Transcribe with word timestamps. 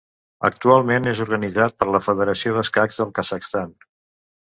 Actualment 0.47 1.09
és 1.11 1.19
organitzat 1.25 1.75
per 1.81 1.87
la 1.95 2.01
Federació 2.05 2.55
d'Escacs 2.55 2.99
del 3.03 3.13
Kazakhstan. 3.21 3.77